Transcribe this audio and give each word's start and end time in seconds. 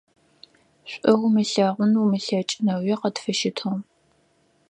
ШӀу 0.91 1.15
умылъэгъун 1.25 1.91
умылъэкӀынэуи 2.01 2.95
къытфыщытыгъ. 3.01 3.79